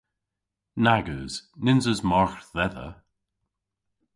Nag 0.83 1.05
eus. 1.17 1.33
Nyns 1.63 1.85
eus 1.91 2.01
margh 2.09 2.39
dhedha. 2.55 2.87